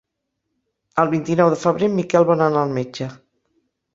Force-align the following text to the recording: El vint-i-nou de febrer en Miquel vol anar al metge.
El 1.03 1.09
vint-i-nou 1.11 1.51
de 1.55 1.59
febrer 1.65 1.91
en 1.91 1.95
Miquel 1.99 2.27
vol 2.31 2.43
anar 2.47 2.63
al 2.65 2.75
metge. 2.81 3.13